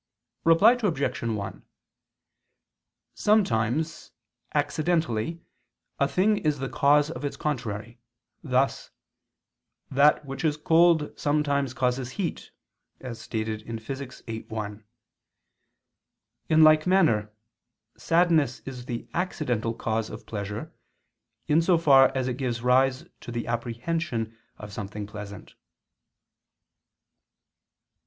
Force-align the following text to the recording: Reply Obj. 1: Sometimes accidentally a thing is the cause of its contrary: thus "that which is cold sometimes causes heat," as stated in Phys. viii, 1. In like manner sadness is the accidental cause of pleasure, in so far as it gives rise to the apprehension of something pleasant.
Reply 0.45 0.79
Obj. 0.81 1.21
1: 1.21 1.63
Sometimes 3.13 4.11
accidentally 4.55 5.43
a 5.99 6.07
thing 6.07 6.39
is 6.39 6.57
the 6.57 6.69
cause 6.69 7.11
of 7.11 7.23
its 7.23 7.37
contrary: 7.37 7.99
thus 8.41 8.89
"that 9.91 10.25
which 10.25 10.43
is 10.43 10.57
cold 10.57 11.13
sometimes 11.19 11.75
causes 11.75 12.13
heat," 12.17 12.49
as 12.99 13.21
stated 13.21 13.61
in 13.61 13.77
Phys. 13.77 14.25
viii, 14.25 14.41
1. 14.49 14.83
In 16.49 16.63
like 16.63 16.87
manner 16.87 17.31
sadness 17.95 18.61
is 18.61 18.87
the 18.87 19.07
accidental 19.13 19.75
cause 19.75 20.09
of 20.09 20.25
pleasure, 20.25 20.73
in 21.45 21.61
so 21.61 21.77
far 21.77 22.11
as 22.17 22.27
it 22.27 22.37
gives 22.37 22.63
rise 22.63 23.05
to 23.19 23.31
the 23.31 23.45
apprehension 23.45 24.35
of 24.57 24.73
something 24.73 25.05
pleasant. 25.05 25.53